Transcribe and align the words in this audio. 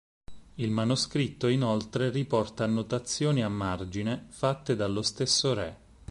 Il 0.55 0.71
manoscritto 0.71 1.47
inoltre 1.47 2.09
riporta 2.09 2.63
annotazioni 2.63 3.43
a 3.43 3.49
margine 3.49 4.25
fatte 4.29 4.75
dallo 4.75 5.03
stesso 5.03 5.53
re. 5.53 5.77